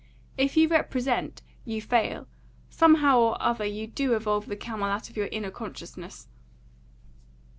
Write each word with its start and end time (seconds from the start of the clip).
If 0.35 0.57
you 0.57 0.67
represent, 0.67 1.43
you 1.63 1.79
fail. 1.79 2.25
Somehow 2.71 3.19
or 3.19 3.37
other 3.39 3.65
you 3.65 3.85
do 3.85 4.15
evolve 4.15 4.47
the 4.47 4.55
camel 4.55 4.87
out 4.89 5.11
of 5.11 5.15
your 5.15 5.27
inner 5.27 5.51
consciousness." 5.51 6.27